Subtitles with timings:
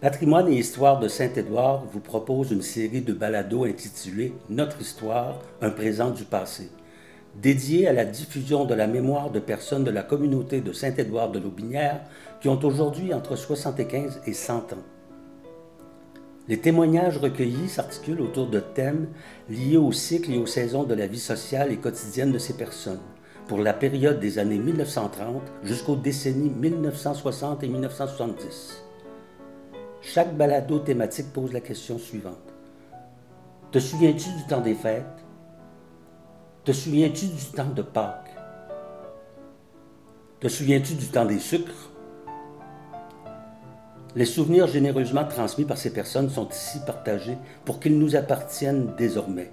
[0.00, 5.70] Patrimoine et Histoire de Saint-Édouard vous propose une série de balados intitulée Notre Histoire, un
[5.70, 6.70] présent du passé,
[7.34, 11.40] dédiée à la diffusion de la mémoire de personnes de la communauté de Saint-Édouard de
[11.40, 12.02] l'Aubinière
[12.40, 14.86] qui ont aujourd'hui entre 75 et 100 ans.
[16.46, 19.08] Les témoignages recueillis s'articulent autour de thèmes
[19.50, 23.02] liés au cycle et aux saisons de la vie sociale et quotidienne de ces personnes,
[23.48, 28.84] pour la période des années 1930 jusqu'aux décennies 1960 et 1970.
[30.00, 32.36] Chaque balado thématique pose la question suivante.
[33.72, 35.04] Te souviens-tu du temps des fêtes?
[36.64, 38.30] Te souviens-tu du temps de Pâques?
[40.40, 41.90] Te souviens-tu du temps des sucres?
[44.14, 49.52] Les souvenirs généreusement transmis par ces personnes sont ici partagés pour qu'ils nous appartiennent désormais.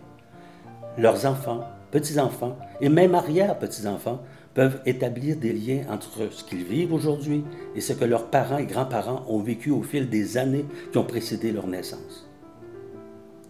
[0.97, 4.21] Leurs enfants, petits-enfants et même arrière-petits-enfants
[4.55, 7.43] peuvent établir des liens entre ce qu'ils vivent aujourd'hui
[7.75, 11.03] et ce que leurs parents et grands-parents ont vécu au fil des années qui ont
[11.03, 12.27] précédé leur naissance.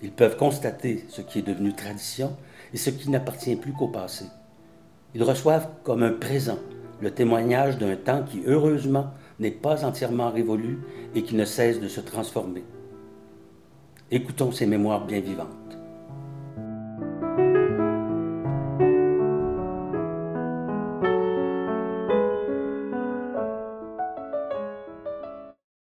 [0.02, 2.36] Ils peuvent constater ce qui est devenu tradition
[2.74, 4.26] et ce qui n'appartient plus qu'au passé.
[5.14, 6.60] Ils reçoivent comme un présent
[7.02, 10.80] le témoignage d'un temps qui, heureusement, n'est pas entièrement révolu
[11.14, 12.64] et qui ne cesse de se transformer.
[14.12, 15.65] Écoutons ces mémoires bien vivantes.